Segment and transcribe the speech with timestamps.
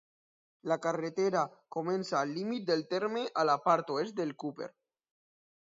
[0.71, 1.43] La carretera
[1.77, 4.75] comença al límit del terme a la part oest de Cooper.